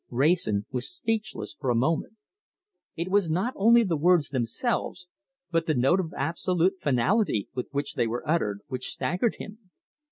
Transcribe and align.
Wrayson 0.09 0.65
was 0.71 0.89
speechless 0.89 1.53
for 1.59 1.69
a 1.69 1.75
moment. 1.75 2.15
It 2.95 3.07
was 3.11 3.29
not 3.29 3.53
only 3.55 3.83
the 3.83 3.95
words 3.95 4.29
themselves, 4.29 5.07
but 5.51 5.67
the 5.67 5.75
note 5.75 5.99
of 5.99 6.11
absolute 6.17 6.79
finality 6.81 7.49
with 7.53 7.67
which 7.69 7.93
they 7.93 8.07
were 8.07 8.27
uttered, 8.27 8.61
which 8.65 8.89
staggered 8.89 9.35
him. 9.35 9.69